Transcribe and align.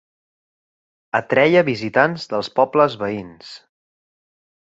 Atreia 1.19 1.63
visitants 1.67 2.25
dels 2.33 2.51
pobles 2.61 2.97
veïns. 3.05 3.51